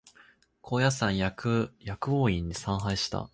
[0.61, 1.75] 高尾山薬
[2.07, 3.29] 王院に参拝した